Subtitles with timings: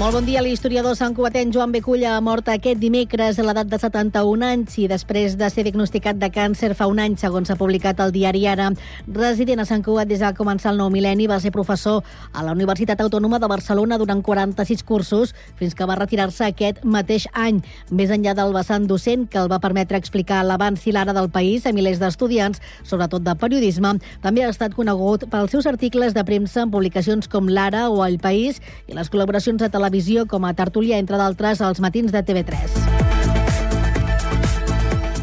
[0.00, 0.40] Molt bon dia.
[0.40, 4.86] L'historiador Sant Cubatent Joan Beculla ha mort aquest dimecres a l'edat de 71 anys i
[4.88, 8.70] després de ser diagnosticat de càncer fa un any, segons s'ha publicat al diari Ara.
[9.12, 12.00] Resident a Sant Cugat des de començar el nou mil·lenni, va ser professor
[12.32, 17.28] a la Universitat Autònoma de Barcelona durant 46 cursos fins que va retirar-se aquest mateix
[17.34, 17.60] any.
[17.92, 21.68] Més enllà del vessant docent que el va permetre explicar l'abans i l'ara del país
[21.68, 26.64] a milers d'estudiants, sobretot de periodisme, també ha estat conegut pels seus articles de premsa
[26.64, 30.54] en publicacions com l'Ara o El País i les col·laboracions de televisió televisió com a
[30.54, 33.19] tertúlia, entre d'altres, als matins de TV3.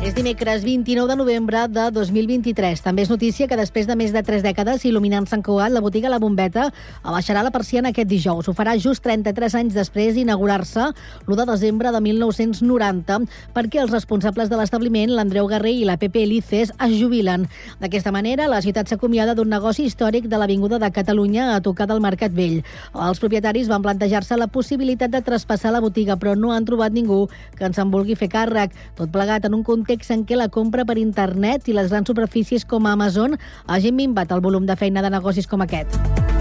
[0.07, 2.79] És dimecres 29 de novembre de 2023.
[2.79, 6.07] També és notícia que després de més de tres dècades il·luminant Sant Cugat, la botiga
[6.07, 6.69] La Bombeta
[7.03, 8.47] abaixarà la persiana aquest dijous.
[8.47, 10.85] Ho farà just 33 anys després d'inaugurar-se
[11.25, 13.17] l'1 de desembre de 1990
[13.51, 17.43] perquè els responsables de l'establiment, l'Andreu Garrer i la Pepe Elices, es jubilen.
[17.83, 21.99] D'aquesta manera, la ciutat s'acomiada d'un negoci històric de l'Avinguda de Catalunya a tocar del
[21.99, 22.61] Mercat Vell.
[22.95, 27.25] Els propietaris van plantejar-se la possibilitat de traspassar la botiga, però no han trobat ningú
[27.59, 28.71] que ens en vulgui fer càrrec.
[28.95, 32.07] Tot plegat en un context context en què la compra per internet i les grans
[32.07, 36.36] superfícies com Amazon hagin minvat el volum de feina de negocis com aquest.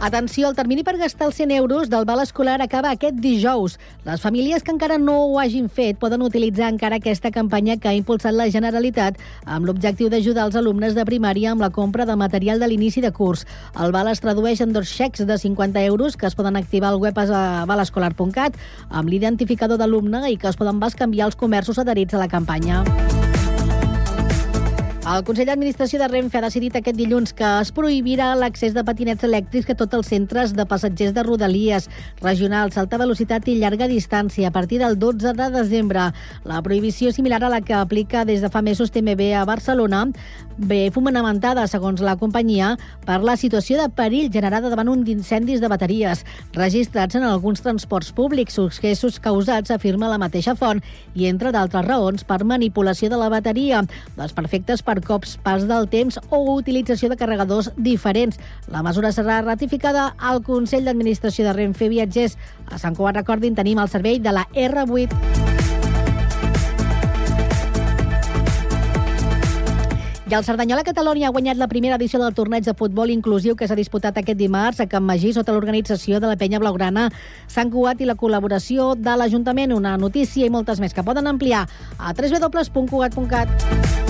[0.00, 3.74] Atenció, el termini per gastar els 100 euros del val escolar acaba aquest dijous.
[4.06, 7.92] Les famílies que encara no ho hagin fet poden utilitzar encara aquesta campanya que ha
[7.92, 12.64] impulsat la Generalitat amb l'objectiu d'ajudar els alumnes de primària amb la compra de material
[12.64, 13.44] de l'inici de curs.
[13.76, 17.02] El val es tradueix en dos xecs de 50 euros que es poden activar al
[17.04, 18.56] web valescolar.cat
[18.88, 22.84] amb l'identificador d'alumne i que es poden bascanviar als comerços adherits a la campanya.
[25.10, 29.24] El Consell d'Administració de Renfe ha decidit aquest dilluns que es prohibirà l'accés de patinets
[29.26, 31.88] elèctrics a tots els centres de passatgers de rodalies
[32.20, 36.04] regionals, alta velocitat i llarga distància a partir del 12 de desembre.
[36.46, 40.04] La prohibició similar a la que aplica des de fa mesos TMB a Barcelona
[40.60, 42.74] ve fonamentada, segons la companyia,
[43.06, 46.22] per la situació de perill generada davant un d'incendis de bateries
[46.52, 50.84] registrats en alguns transports públics, successos causats, afirma la mateixa font,
[51.16, 53.82] i entre d'altres raons per manipulació de la bateria,
[54.20, 58.40] desperfectes per cops pas del temps o utilització de carregadors diferents.
[58.68, 62.36] La mesura serà ratificada al Consell d'Administració de Renfe Viatgers.
[62.70, 65.48] A Sant Cugat, recordin, tenim el servei de la R8.
[70.30, 73.66] I el Cerdanyola Catalunya ha guanyat la primera edició del torneig de futbol inclusiu que
[73.66, 77.08] s'ha disputat aquest dimarts a Can Magí sota l'organització de la penya blaugrana
[77.50, 79.74] Sant Cugat i la col·laboració de l'Ajuntament.
[79.74, 81.66] Una notícia i moltes més que poden ampliar
[81.98, 84.09] a www.cugat.cat.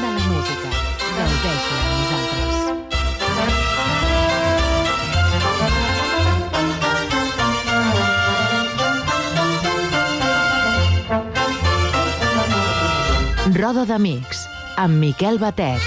[13.51, 14.45] Roda d'Amics,
[14.79, 15.83] amb Miquel Batet.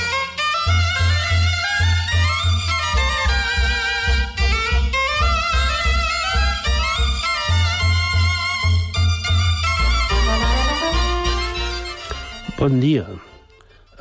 [12.59, 13.07] Bon dia,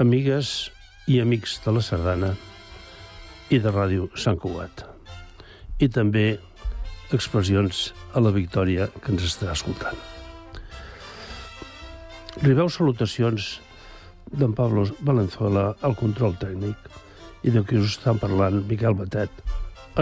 [0.04, 0.52] amigues
[1.08, 2.34] i amics de la Sardana
[3.48, 4.84] i de Ràdio Sant Cugat.
[5.80, 6.34] I també
[7.16, 10.13] expressions a la Victòria que ens estarà escoltant.
[12.44, 13.46] Ribeu salutacions
[14.36, 16.90] d'en Pablo Valenzuela al control tècnic
[17.48, 19.32] i de qui us estan parlant Miquel Batet,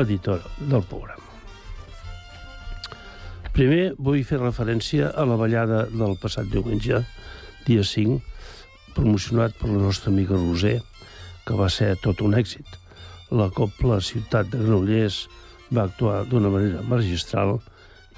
[0.02, 1.22] editor del programa.
[3.54, 7.04] Primer vull fer referència a la ballada del passat diumenge,
[7.68, 8.18] dia 5,
[8.96, 10.80] promocionat per la nostra amiga Roser,
[11.46, 12.66] que va ser tot un èxit.
[13.30, 15.28] La Copla Ciutat de Granollers
[15.70, 17.60] va actuar d'una manera magistral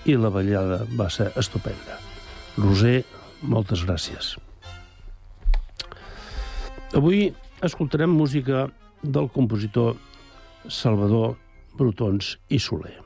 [0.07, 2.00] i la ballada va ser estupenda.
[2.56, 3.01] Roser,
[3.44, 4.36] moltes gràcies.
[6.95, 7.34] Avui
[7.66, 8.68] escoltarem música
[9.04, 9.95] del compositor
[10.69, 11.36] Salvador
[11.78, 13.01] Brutons i Soler.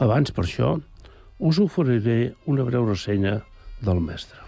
[0.00, 0.80] Abans, per això,
[1.40, 3.40] us oferiré una breu ressenya
[3.84, 4.38] del mestre.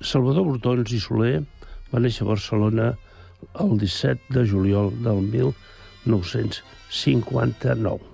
[0.00, 1.42] Salvador Brutons i Soler
[1.90, 2.86] va néixer a Barcelona
[3.64, 8.09] el 17 de juliol del 1959.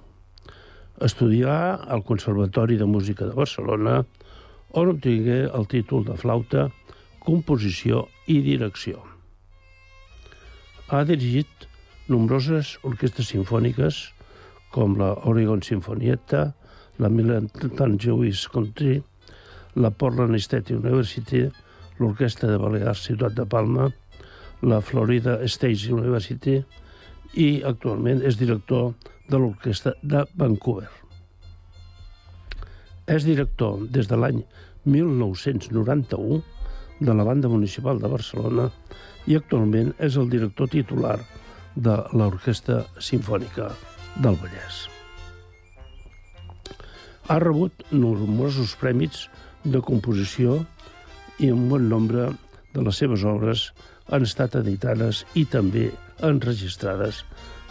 [1.04, 3.98] Estudià al Conservatori de Música de Barcelona,
[4.72, 6.70] on obtingué el títol de flauta
[7.20, 9.02] composició i direcció.
[10.88, 11.66] Ha dirigit
[12.08, 13.98] nombroses orquestres sinfòniques,
[14.72, 16.54] com la Oregon Sinfonietta,
[16.99, 19.02] la Militant Jewish Country,
[19.76, 21.44] la Portland State University,
[22.00, 23.90] l'Orquestra de Balears Ciutat de Palma,
[24.62, 26.62] la Florida State University
[27.37, 28.94] i actualment és director
[29.28, 30.88] de l'Orquestra de Vancouver.
[33.06, 34.43] És director des de l'any
[34.87, 36.43] 1991
[37.00, 38.70] de la Banda Municipal de Barcelona
[39.26, 41.19] i actualment és el director titular
[41.76, 43.70] de l'Orquestra Simfònica
[44.23, 44.87] del Vallès.
[47.28, 49.26] Ha rebut nombrosos prèmits
[49.64, 50.61] de composició
[51.43, 52.31] i un bon nombre
[52.73, 53.70] de les seves obres
[54.14, 55.90] han estat editades i també
[56.25, 57.25] enregistrades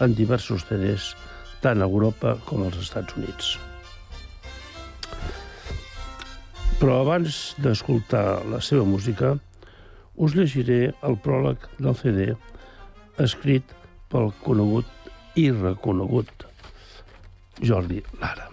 [0.04, 1.14] en diversos CDs
[1.66, 3.56] tant a Europa com als Estats Units.
[6.78, 9.34] Però abans d'escoltar la seva música,
[10.22, 12.28] us llegiré el pròleg del CD
[13.26, 13.74] escrit
[14.14, 14.86] pel conegut
[15.42, 16.46] i reconegut
[17.66, 18.52] Jordi Lara.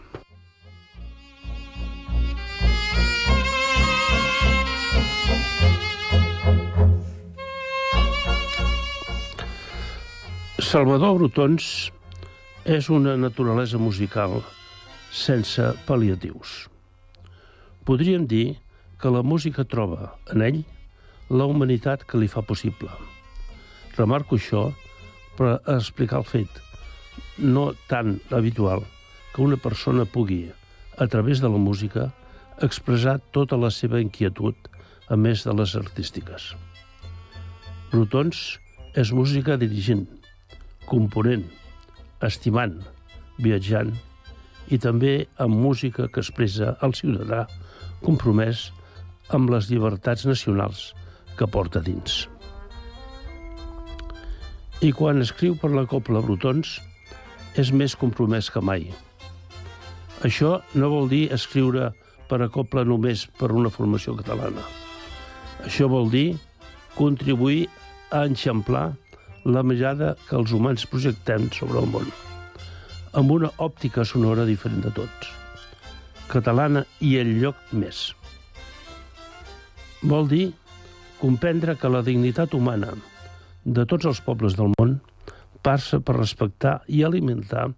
[10.72, 11.92] Salvador Brutons
[12.64, 14.36] és una naturalesa musical
[15.10, 16.68] sense pal·liatius.
[17.82, 18.58] Podríem dir
[19.02, 20.60] que la música troba en ell
[21.28, 22.90] la humanitat que li fa possible.
[23.96, 24.68] Remarco això
[25.36, 26.60] per explicar el fet
[27.38, 28.84] no tan habitual
[29.34, 30.52] que una persona pugui,
[30.98, 32.12] a través de la música,
[32.60, 34.54] expressar tota la seva inquietud,
[35.08, 36.52] a més de les artístiques.
[37.90, 38.60] Brutons
[38.94, 40.06] és música dirigint,
[40.86, 41.48] component,
[42.26, 42.78] estimant,
[43.42, 43.92] viatjant
[44.72, 47.44] i també amb música que expressa el ciutadà
[48.02, 48.70] compromès
[49.36, 50.92] amb les llibertats nacionals
[51.38, 52.26] que porta dins.
[54.82, 56.80] I quan escriu per la Copla Brutons,
[57.58, 58.88] és més compromès que mai.
[60.26, 61.90] Això no vol dir escriure
[62.30, 64.64] per a Copla només per una formació catalana.
[65.62, 66.38] Això vol dir
[66.96, 67.68] contribuir
[68.10, 68.92] a enxamplar
[69.44, 72.08] la mirada que els humans projectem sobre el món,
[73.18, 75.30] amb una òptica sonora diferent de tots,
[76.30, 78.12] catalana i el lloc més.
[80.02, 80.44] Vol dir
[81.18, 82.94] comprendre que la dignitat humana
[83.64, 85.00] de tots els pobles del món
[85.62, 87.68] passa per respectar i alimentar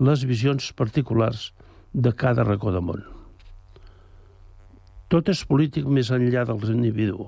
[0.00, 1.50] les visions particulars
[1.92, 3.02] de cada racó de món.
[5.10, 7.26] Tot és polític més enllà dels individu.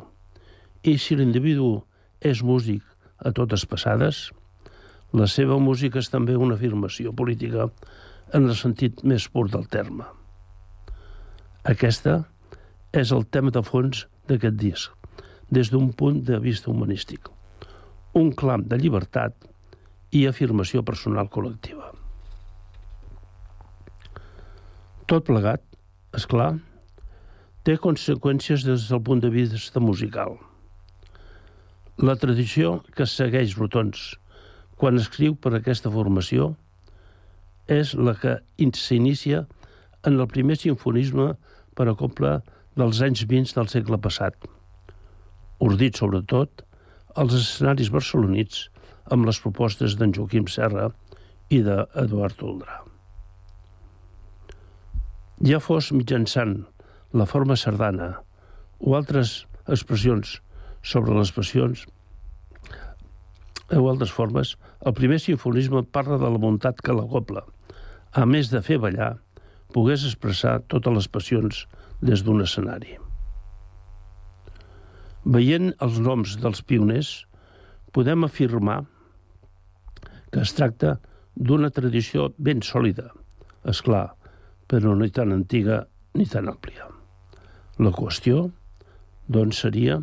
[0.87, 1.83] I si l'individu
[2.21, 2.92] és músic
[3.25, 4.31] a totes passades,
[5.13, 7.69] la seva música és també una afirmació política
[8.33, 10.07] en el sentit més pur del terme.
[11.69, 12.23] Aquesta
[12.93, 14.93] és el tema de fons d'aquest disc,
[15.53, 17.29] des d'un punt de vista humanístic.
[18.19, 19.37] Un clam de llibertat
[20.13, 21.93] i afirmació personal col·lectiva.
[25.09, 25.63] Tot plegat,
[26.17, 26.55] és clar,
[27.65, 30.39] té conseqüències des del punt de vista musical.
[32.01, 34.15] La tradició que segueix Brotons
[34.81, 36.55] quan escriu per aquesta formació
[37.69, 38.39] és la que
[38.81, 39.43] s'inicia
[40.09, 41.35] en el primer sinfonisme
[41.77, 42.39] per a copla
[42.81, 44.33] dels anys 20 del segle passat,
[45.61, 46.65] ordit sobretot
[47.15, 48.71] als escenaris barcelonits
[49.13, 50.89] amb les propostes d'en Joaquim Serra
[51.53, 52.81] i d'Eduard Oldrà.
[55.45, 56.63] Ja fos mitjançant
[57.13, 58.15] la forma sardana
[58.81, 60.41] o altres expressions
[60.83, 61.87] sobre les passions
[63.73, 67.45] o altres formes, el primer sinfonisme parla de la bondat que la copla,
[68.13, 69.15] a més de fer ballar,
[69.73, 71.63] pogués expressar totes les passions
[72.05, 72.99] des d'un escenari.
[75.25, 77.13] Veient els noms dels pioners,
[77.93, 78.83] podem afirmar
[80.33, 80.99] que es tracta
[81.37, 83.09] d'una tradició ben sòlida,
[83.69, 84.11] és clar,
[84.69, 85.85] però no tan antiga
[86.19, 86.89] ni tan àmplia.
[87.79, 88.51] La qüestió,
[89.29, 90.03] doncs, seria,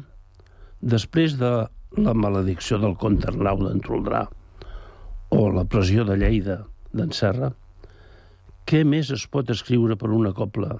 [0.81, 1.51] després de
[1.97, 4.25] la maledicció del comte Arnau d'en Troldrà
[5.35, 6.61] o la pressió de Lleida
[6.95, 7.51] d'en Serra,
[8.69, 10.77] què més es pot escriure per una copla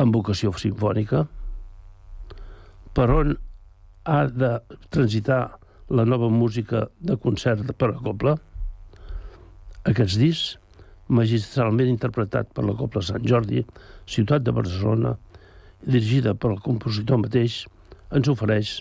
[0.00, 1.26] amb vocació sinfònica?
[2.96, 3.34] Per on
[4.08, 4.54] ha de
[4.90, 5.42] transitar
[5.90, 8.36] la nova música de concert per a copla?
[9.90, 10.56] Aquests discs,
[11.08, 13.64] magistralment interpretat per la Copla Sant Jordi,
[14.06, 15.16] ciutat de Barcelona,
[15.82, 17.64] dirigida pel compositor mateix,
[18.14, 18.78] ens ofereix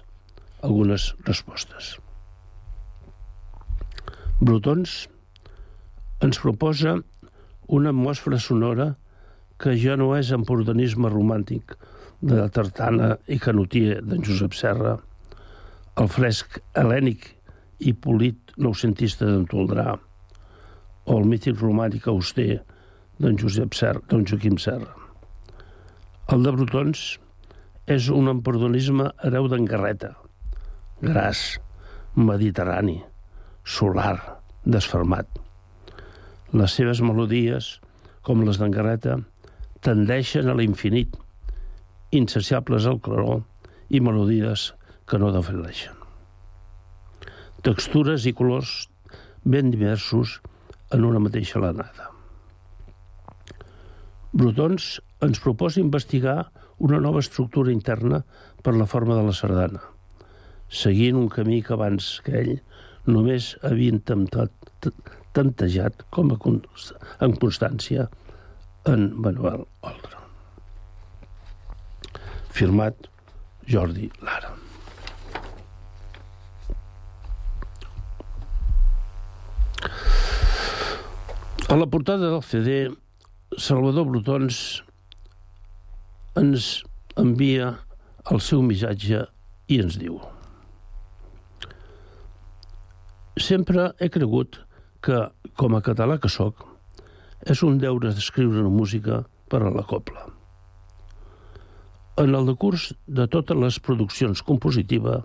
[0.65, 1.97] algunes respostes.
[4.39, 5.07] Brutons
[6.23, 6.97] ens proposa
[7.67, 8.93] una atmosfera sonora
[9.59, 11.75] que ja no és empordanisme romàntic
[12.21, 14.97] de Tartana i Canotier d'en Josep Serra,
[15.99, 17.27] el fresc helènic
[17.79, 19.97] i polit noucentista d'en Toldrà,
[21.09, 22.61] o el mític romànic auster
[23.19, 24.95] d'en Josep Serra, d'en Joaquim Serra.
[26.31, 27.03] El de Brutons
[27.89, 30.13] és un emperdonisme hereu d'en Garreta,
[31.01, 31.59] gras,
[32.15, 32.99] mediterrani,
[33.63, 35.27] solar, desfermat.
[36.51, 37.77] Les seves melodies,
[38.25, 39.19] com les d'en Garreta,
[39.85, 41.13] tendeixen a l'infinit,
[42.11, 43.43] insaciables al claror
[43.89, 44.73] i melodies
[45.07, 45.95] que no defeneixen.
[47.63, 48.89] Textures i colors
[49.43, 50.39] ben diversos
[50.91, 52.09] en una mateixa lanada.
[54.33, 58.21] Brutons ens proposa investigar una nova estructura interna
[58.63, 59.81] per la forma de la sardana,
[60.69, 62.55] seguint un camí que abans que ell
[63.09, 64.53] només havia intentat
[65.33, 66.37] tantejat com a
[67.25, 68.07] en constància
[68.89, 70.23] en Manuel Oldra.
[72.49, 73.09] Firmat
[73.69, 74.55] Jordi Lara.
[81.69, 82.89] A la portada del CD,
[83.57, 84.81] Salvador Brutons
[86.39, 86.71] ens
[87.19, 87.75] envia
[88.33, 89.21] el seu missatge
[89.69, 90.17] i ens diu
[93.39, 94.59] Sempre he cregut
[95.05, 96.65] que, com a català que sóc,
[97.47, 100.25] és un deure d'escriure una música per a la copla.
[102.19, 105.21] En el decurs de totes les produccions compositiva,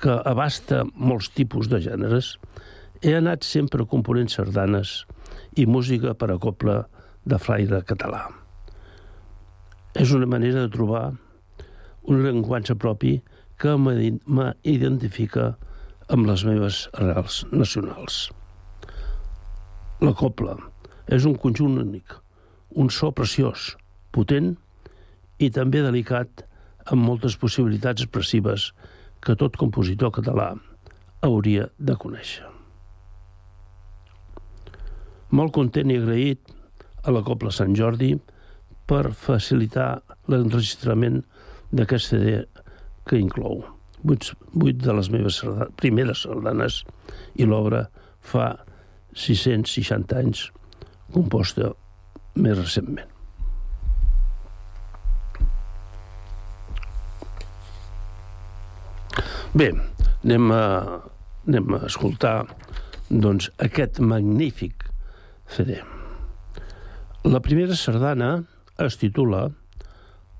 [0.00, 2.34] que abasta molts tipus de gèneres,
[3.04, 5.02] he anat sempre component sardanes
[5.60, 6.78] i música per a copla
[7.28, 8.24] de flaire català.
[9.96, 11.10] És una manera de trobar
[12.08, 13.18] un llenguatge propi
[13.60, 15.54] que m'identifica
[16.12, 18.28] amb les meves arrels nacionals.
[20.04, 20.54] La copla
[21.10, 22.14] és un conjunt únic,
[22.78, 23.74] un so preciós,
[24.14, 24.54] potent
[25.42, 26.44] i també delicat
[26.86, 28.70] amb moltes possibilitats expressives
[29.24, 30.52] que tot compositor català
[31.26, 32.46] hauria de conèixer.
[35.34, 36.52] Molt content i agraït
[37.02, 38.12] a la Copla Sant Jordi
[38.86, 39.96] per facilitar
[40.30, 41.24] l'enregistrament
[41.74, 42.36] d'aquest CD
[43.06, 43.64] que inclou
[44.04, 46.82] vuit, vuit de les meves sardanes, primeres sardanes
[47.36, 47.86] i l'obra
[48.20, 48.52] fa
[49.16, 50.46] 660 anys,
[51.14, 51.72] composta
[52.36, 53.12] més recentment.
[59.56, 59.70] Bé,
[60.26, 60.62] anem a,
[61.48, 62.42] anem a escoltar
[63.08, 64.84] doncs, aquest magnífic
[65.48, 65.80] CD.
[67.24, 68.34] La primera sardana
[68.84, 69.46] es titula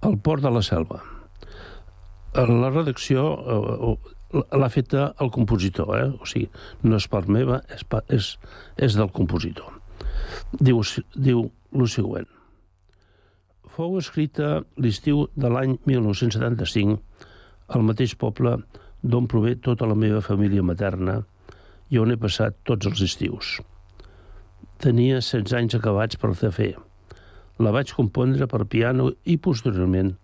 [0.04, 1.15] El port de la selva
[2.44, 3.96] la redacció eh,
[4.34, 6.08] l'ha feta el compositor, eh?
[6.20, 6.48] o sigui,
[6.84, 8.30] no és part meva, és, és,
[8.88, 9.78] és del compositor.
[10.60, 10.82] Diu,
[11.14, 12.28] diu el següent.
[13.76, 16.98] Fou escrita l'estiu de l'any 1975
[17.76, 18.56] al mateix poble
[19.02, 21.20] d'on prové tota la meva família materna
[21.92, 23.58] i on he passat tots els estius.
[24.82, 26.74] Tenia 16 anys acabats per fer.
[27.62, 30.16] La vaig compondre per piano i posteriorment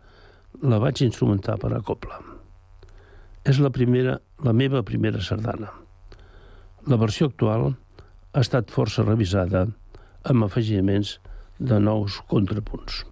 [0.61, 2.21] la vaig instrumentar per a copla.
[3.49, 5.73] És la, primera, la meva primera sardana.
[6.87, 7.73] La versió actual
[8.33, 9.67] ha estat força revisada
[10.29, 11.17] amb afegiments
[11.59, 13.03] de nous contrapunts.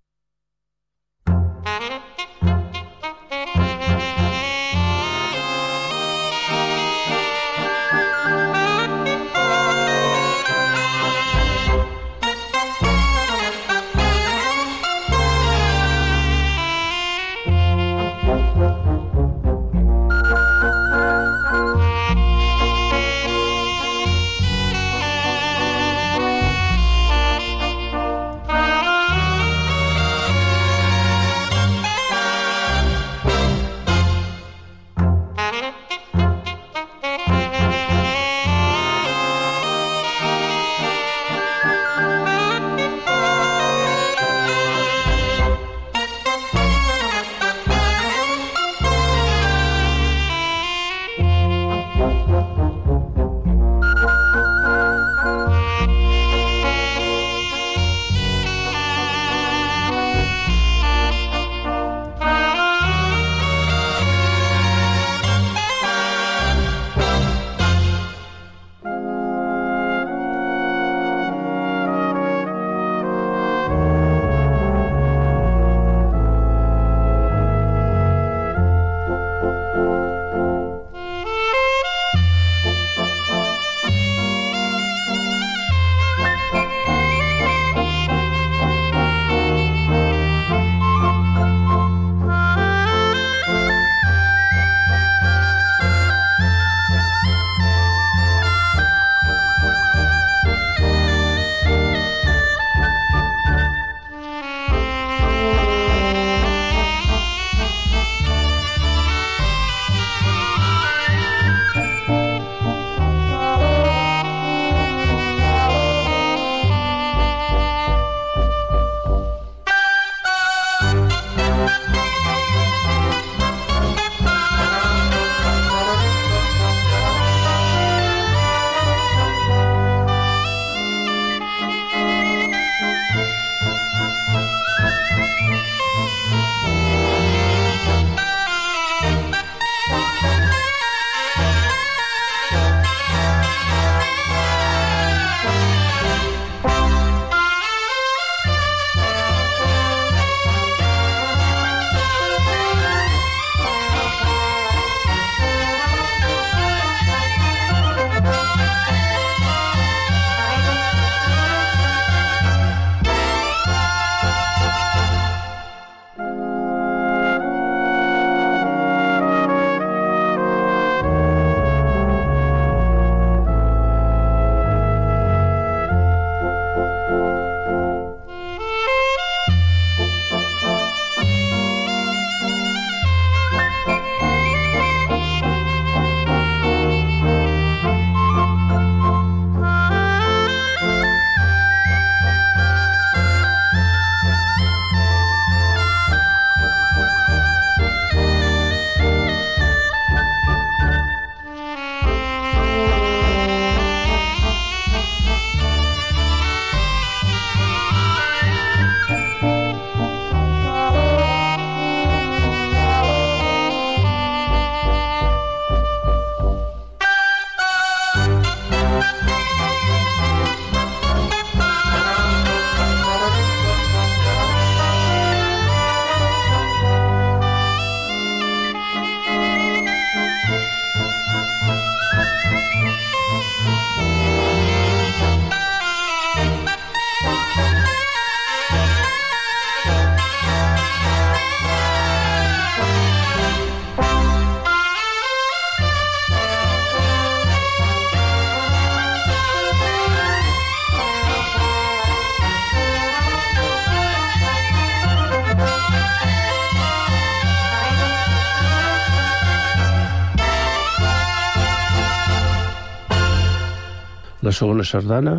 [264.51, 265.33] La segona sardana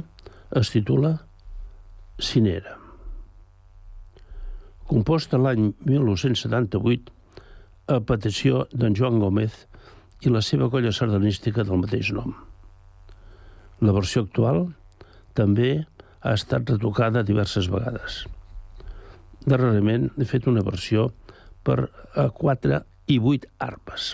[0.55, 1.09] es titula
[2.23, 2.77] Cinera.
[4.87, 7.11] Composta l'any 1978
[7.91, 9.57] a petició d'en Joan Gómez
[10.23, 12.31] i la seva colla sardanística del mateix nom.
[13.83, 14.63] La versió actual
[15.35, 15.73] també
[16.21, 18.23] ha estat retocada diverses vegades.
[19.43, 21.09] Darrerament he fet una versió
[21.67, 21.81] per
[22.15, 22.79] a 4
[23.11, 24.13] i 8 arpes.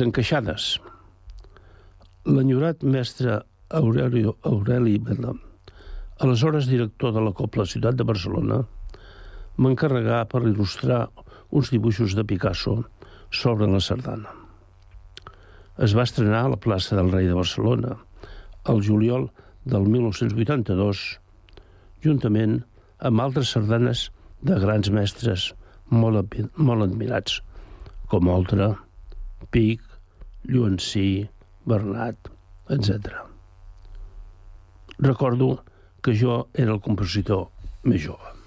[0.00, 0.66] Les encaixades.
[2.24, 3.34] L'enyorat mestre
[3.76, 5.34] Aurelio Aureli perdó,
[6.24, 8.62] aleshores director de la Copla Ciutat de Barcelona,
[9.60, 11.02] m'encarregà per il·lustrar
[11.52, 12.78] uns dibuixos de Picasso
[13.42, 14.32] sobre la sardana.
[15.76, 17.98] Es va estrenar a la plaça del Rei de Barcelona
[18.72, 19.28] el juliol
[19.68, 21.04] del 1982,
[22.08, 22.62] juntament
[23.04, 24.08] amb altres sardanes
[24.40, 25.50] de grans mestres
[25.92, 27.42] molt, molt admirats,
[28.08, 28.72] com Oltra,
[29.50, 29.89] Pic,
[30.44, 31.28] Lluencí,
[31.64, 32.30] Bernat,
[32.68, 33.14] etc.
[34.98, 35.64] Recordo
[36.02, 37.48] que jo era el compositor
[37.84, 38.39] més jove.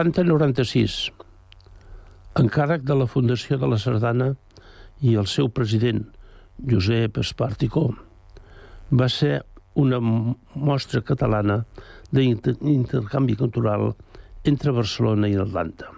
[0.00, 1.10] Atlanta 96.
[2.40, 4.30] Encàrrec de la Fundació de la Sardana
[5.04, 5.98] i el seu president,
[6.70, 7.82] Josep Esparticó,
[8.96, 9.42] va ser
[9.82, 11.58] una mostra catalana
[12.16, 13.90] d'intercanvi cultural
[14.48, 15.90] entre Barcelona i Atlanta,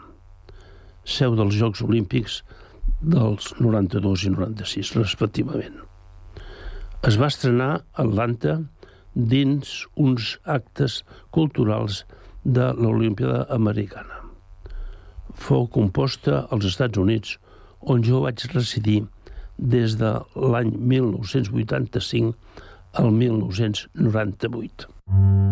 [1.06, 2.40] seu dels Jocs Olímpics
[3.14, 5.78] dels 92 i 96, respectivament.
[7.06, 8.58] Es va estrenar a Atlanta
[9.14, 12.02] dins uns actes culturals
[12.44, 14.20] de l'Olimpíada Americana.
[15.34, 17.38] Fou composta als Estats Units,
[17.80, 19.02] on jo vaig residir
[19.58, 22.34] des de l'any 1985
[22.98, 25.51] al 1998.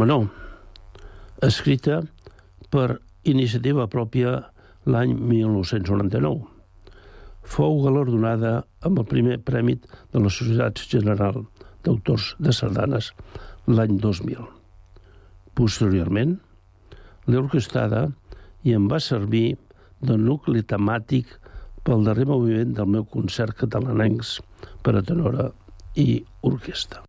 [0.00, 0.30] Germanó,
[1.44, 1.98] escrita
[2.72, 4.30] per iniciativa pròpia
[4.88, 6.46] l'any 1999.
[7.44, 11.36] Fou galardonada amb el primer premi de la Societat General
[11.84, 13.10] d'Autors de Sardanes
[13.68, 14.48] l'any 2000.
[15.60, 16.38] Posteriorment,
[17.28, 17.44] l'he
[18.64, 19.58] i em va servir
[20.00, 21.36] de nucli temàtic
[21.84, 24.38] pel darrer moviment del meu concert catalanencs
[24.80, 25.50] per a tenora
[25.92, 27.04] i orquestra.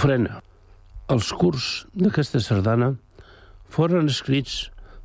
[0.00, 0.38] Ofrena.
[1.12, 2.86] Els curs d'aquesta sardana
[3.74, 4.54] foren escrits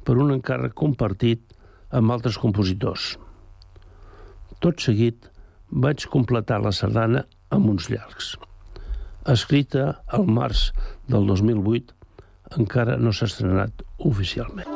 [0.07, 1.41] per un encàrrec compartit
[1.99, 3.09] amb altres compositors.
[4.63, 5.27] Tot seguit
[5.87, 7.25] vaig completar la sardana
[7.57, 8.37] amb uns llargs.
[9.35, 9.83] Escrita
[10.15, 10.69] al març
[11.11, 11.91] del 2008,
[12.61, 14.74] encara no s'ha estrenat oficialment.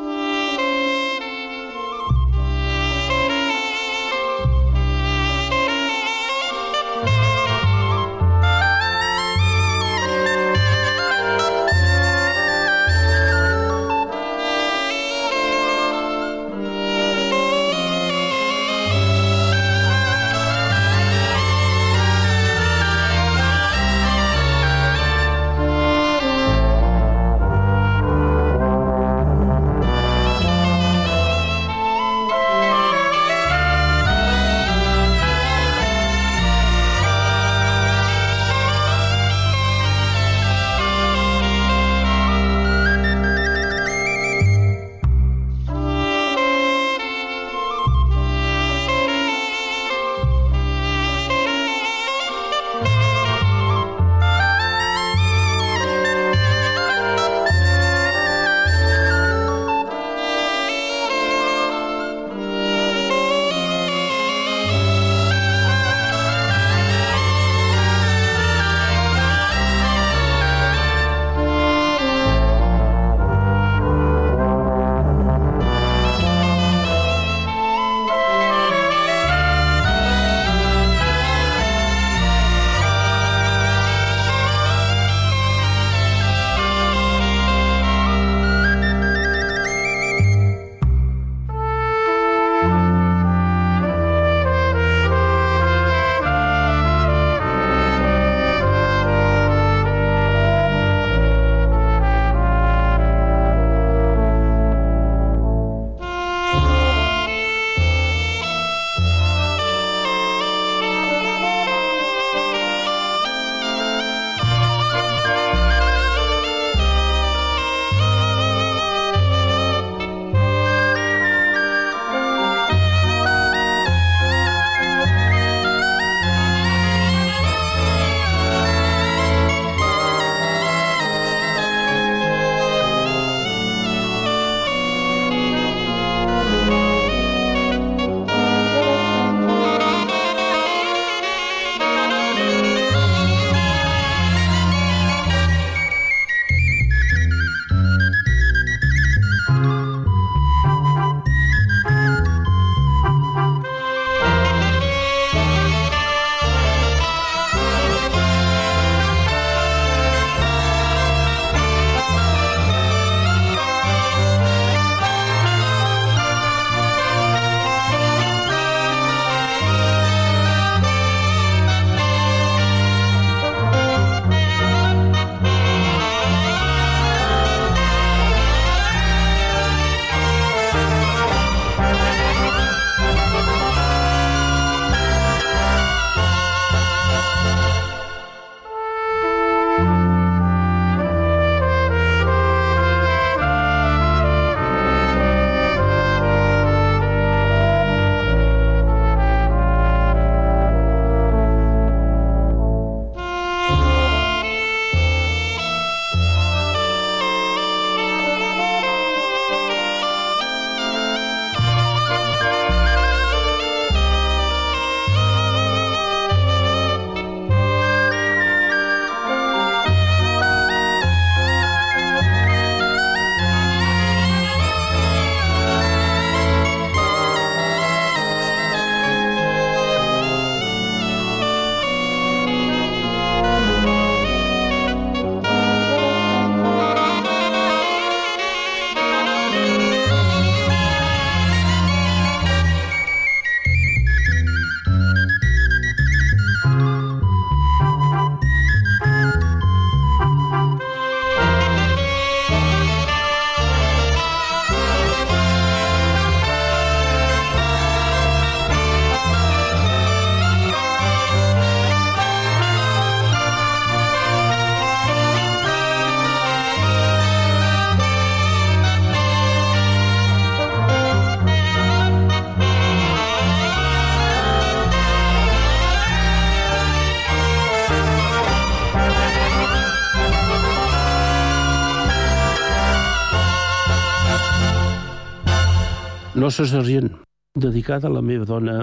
[286.49, 287.11] Rosses d'Argent,
[287.53, 288.79] dedicada a la meva dona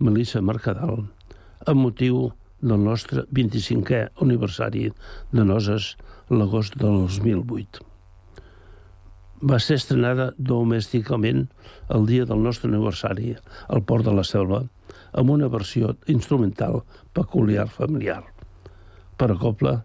[0.00, 1.02] Melissa Mercadal,
[1.68, 2.30] amb motiu
[2.64, 4.86] del nostre 25è aniversari
[5.36, 5.90] de noces
[6.32, 7.84] l'agost del 2008.
[9.44, 11.44] Va ser estrenada domèsticament
[11.98, 13.34] el dia del nostre aniversari
[13.68, 14.62] al Port de la Selva,
[15.12, 16.80] amb una versió instrumental
[17.12, 18.22] peculiar familiar.
[19.20, 19.82] Per a Copla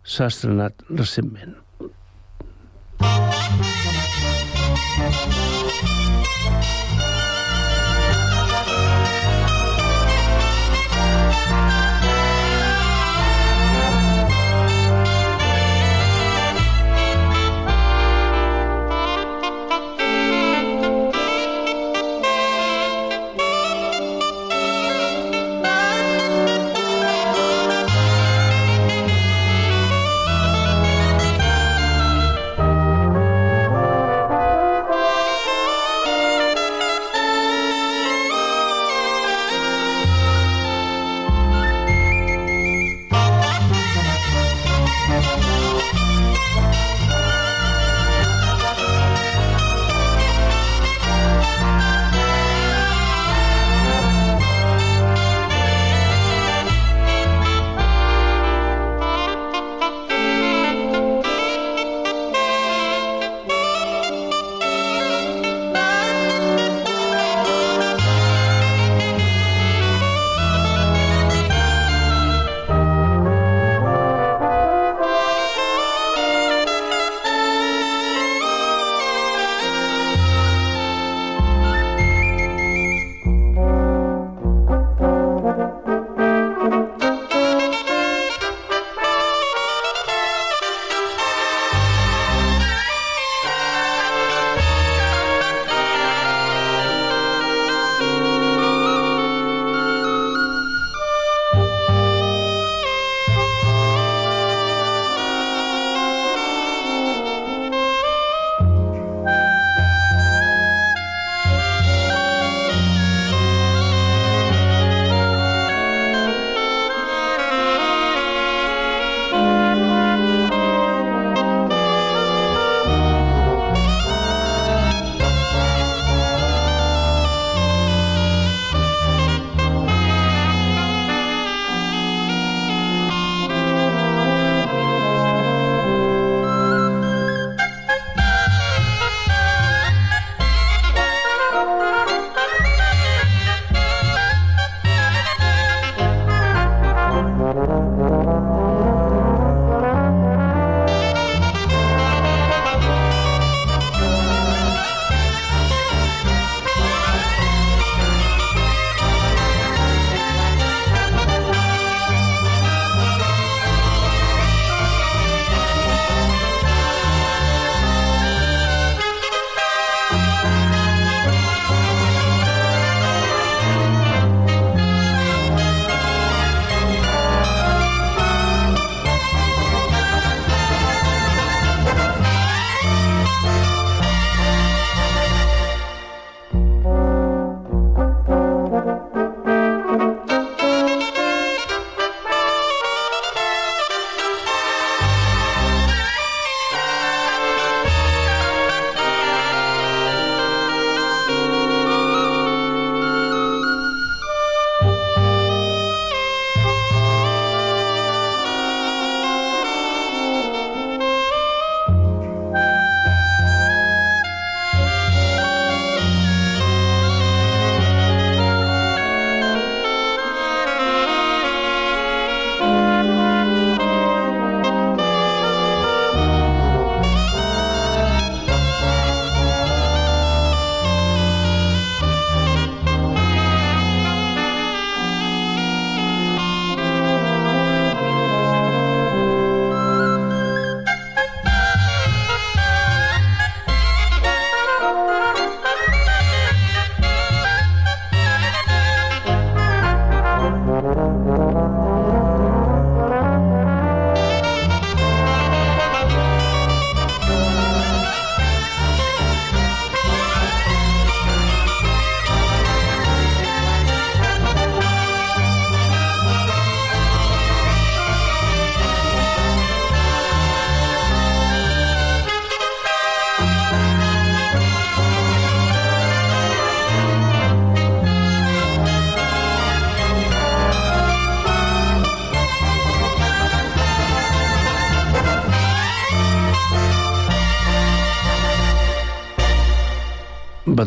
[0.00, 1.60] s'ha estrenat recentment.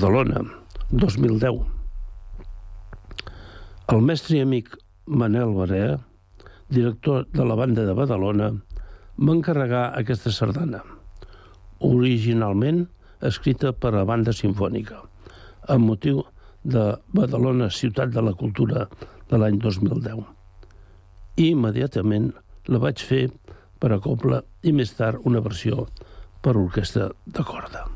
[0.04, 0.42] Badalona,
[0.92, 1.62] 2010.
[3.94, 4.74] El mestre i amic
[5.08, 5.94] Manel Barea,
[6.68, 8.50] director de la banda de Badalona,
[9.16, 10.82] va encarregar aquesta sardana,
[11.88, 12.84] originalment
[13.32, 15.00] escrita per a banda sinfònica,
[15.72, 16.26] amb motiu
[16.68, 16.84] de
[17.16, 18.90] Badalona, ciutat de la cultura
[19.32, 20.20] de l'any 2010.
[21.40, 22.34] I immediatament
[22.68, 23.30] la vaig fer
[23.80, 25.88] per a coble i més tard una versió
[26.44, 27.88] per orquestra de corda.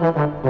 [0.00, 0.49] Música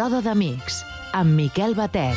[0.00, 0.78] Roda d'Amics,
[1.12, 2.16] amb Miquel Batet.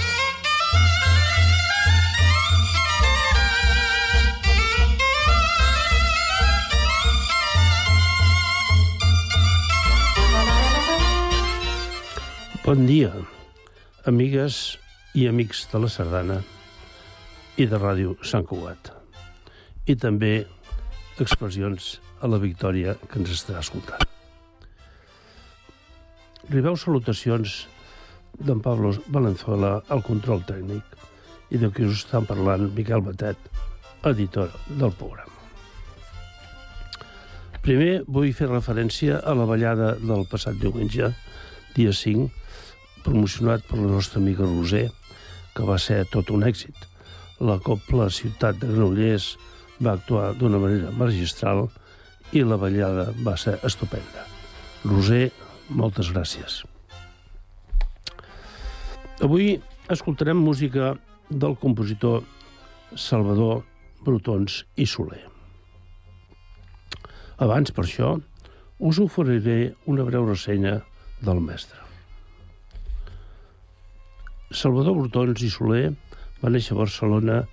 [12.64, 13.12] Bon dia,
[14.08, 14.62] amigues
[15.20, 16.40] i amics de la Sardana
[17.60, 18.94] i de Ràdio Sant Cugat.
[19.92, 20.32] I també
[21.20, 24.08] expressions a la Victòria que ens està escoltant.
[26.48, 27.66] Ribeu salutacions
[28.40, 30.98] d'en Pablo Valenzuela al control tècnic
[31.54, 33.38] i de qui us estan parlant Miquel Batet,
[34.10, 35.30] editor del programa.
[37.64, 41.14] Primer vull fer referència a la ballada del passat diumenge,
[41.78, 42.28] dia 5,
[43.06, 44.90] promocionat per la nostra amiga Roser,
[45.56, 46.76] que va ser tot un èxit.
[47.40, 49.30] La Copla Ciutat de Granollers
[49.80, 51.68] va actuar d'una manera magistral
[52.34, 54.28] i la ballada va ser estupenda.
[54.84, 55.30] Roser,
[55.70, 56.64] moltes gràcies.
[59.22, 59.62] Avui
[59.94, 60.98] escoltarem música
[61.30, 62.24] del compositor
[62.98, 63.62] Salvador
[64.02, 65.30] Brutons i Soler.
[67.38, 68.18] Abans, per això,
[68.80, 70.82] us oferiré una breu ressenya
[71.22, 71.78] del mestre.
[74.50, 75.94] Salvador Brutons i Soler
[76.42, 77.48] va néixer a Barcelona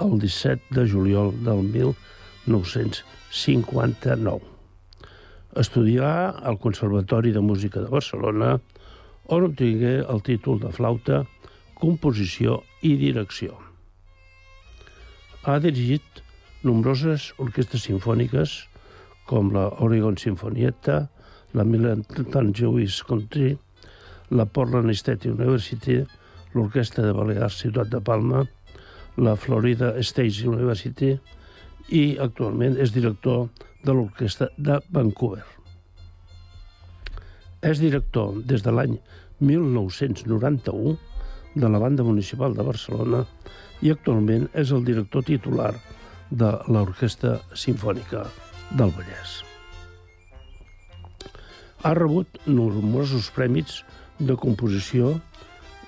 [0.00, 4.40] el 17 de juliol del 1959.
[5.60, 8.58] Estudià al Conservatori de Música de Barcelona,
[9.26, 11.24] on obtingué el títol de flauta,
[11.78, 13.56] composició i direcció.
[15.44, 16.22] Ha dirigit
[16.64, 18.54] nombroses orquestres sinfòniques,
[19.28, 21.06] com la Oregon Sinfonietta,
[21.54, 22.04] la Milan
[22.52, 23.54] Jewish Country,
[24.30, 26.02] la Portland State University,
[26.54, 28.44] l'Orquestra de Balears Ciutat de Palma,
[29.16, 31.14] la Florida State University
[31.90, 33.48] i actualment és director
[33.84, 35.53] de l'Orquestra de Vancouver.
[37.64, 38.98] És director des de l'any
[39.40, 40.96] 1991
[41.54, 43.22] de la Banda Municipal de Barcelona
[43.82, 45.72] i actualment és el director titular
[46.30, 48.24] de l'Orquestra Simfònica
[48.76, 49.40] del Vallès.
[51.84, 53.82] Ha rebut nombrosos prèmits
[54.18, 55.14] de composició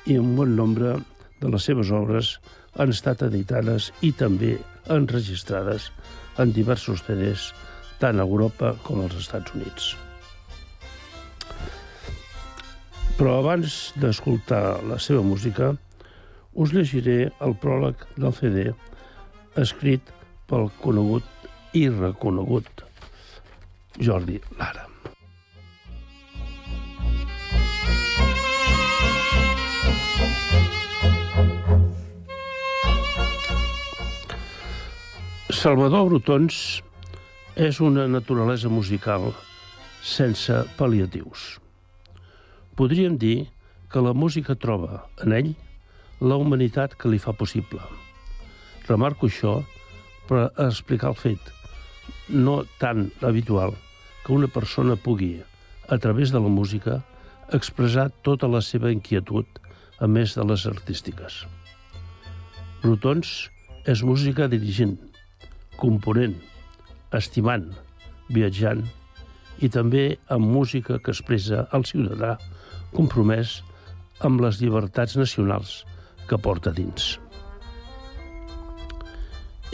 [0.07, 0.97] i un bon nombre
[1.41, 2.37] de les seves obres
[2.77, 4.57] han estat editades i també
[4.93, 5.91] enregistrades
[6.39, 7.51] en diversos CDs,
[8.01, 9.95] tant a Europa com als Estats Units.
[13.17, 15.71] Però abans d'escoltar la seva música,
[16.53, 18.67] us llegiré el pròleg del CD
[19.57, 20.13] escrit
[20.51, 21.25] pel conegut
[21.73, 22.85] i reconegut
[23.97, 24.85] Jordi Lara.
[35.57, 36.83] Salvador Brutons
[37.57, 39.31] és una naturalesa musical
[40.05, 41.55] sense pal·liatius.
[42.77, 43.49] Podríem dir
[43.89, 45.53] que la música troba en ell
[46.21, 47.81] la humanitat que li fa possible.
[48.89, 49.59] Remarco això
[50.29, 51.53] per explicar el fet
[52.29, 53.73] no tan habitual
[54.25, 55.41] que una persona pugui,
[55.89, 57.01] a través de la música,
[57.55, 59.47] expressar tota la seva inquietud,
[60.01, 61.45] a més de les artístiques.
[62.83, 63.49] Brutons
[63.89, 64.99] és música dirigent,
[65.81, 66.35] component,
[67.17, 67.71] estimant,
[68.29, 68.83] viatjant
[69.63, 72.35] i també amb música que expressa el ciutadà
[72.97, 73.61] compromès
[74.27, 75.83] amb les llibertats nacionals
[76.27, 77.17] que porta dins.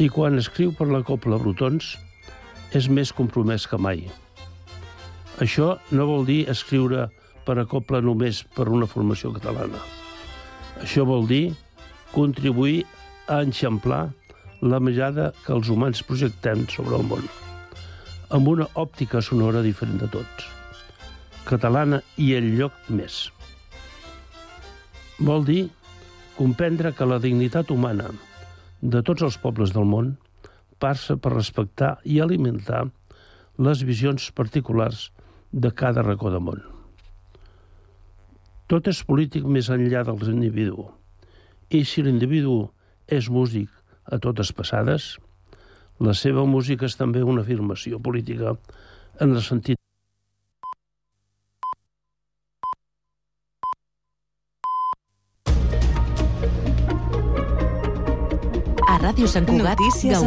[0.02, 1.94] I quan escriu per la Copla Brutons,
[2.72, 4.06] és més compromès que mai.
[5.44, 7.08] Això no vol dir escriure
[7.46, 9.80] per a Copla només per una formació catalana.
[10.80, 11.52] Això vol dir
[12.12, 12.82] contribuir
[13.28, 14.06] a enxamplar
[14.62, 17.24] la mirada que els humans projectem sobre el món,
[18.30, 20.46] amb una òptica sonora diferent de tots,
[21.49, 23.30] catalana i el lloc més.
[25.22, 25.62] Vol dir
[26.36, 28.11] comprendre que la dignitat humana
[28.82, 30.14] de tots els pobles del món
[30.82, 32.84] passa per respectar i alimentar
[33.62, 35.11] les visions particulars
[35.53, 36.62] de cada racó de món.
[38.66, 40.88] Tot és polític més enllà dels individus.
[41.70, 42.72] I si l'individu
[43.07, 43.68] és músic
[44.05, 45.14] a totes passades,
[46.01, 48.57] la seva música és també una afirmació política
[49.20, 49.78] en el sentit
[59.03, 60.20] A Ràdio Sant Cugat, Notícies